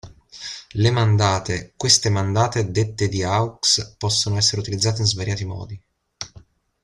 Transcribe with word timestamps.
Le 0.73 0.89
mandate 0.89 1.73
Queste 1.77 2.09
mandate 2.09 2.71
dette 2.71 3.07
di 3.07 3.23
aux, 3.23 3.59
possono 3.99 4.37
essere 4.37 4.61
utilizzate 4.61 5.01
in 5.01 5.07
svariati 5.07 5.45
modi. 5.45 5.79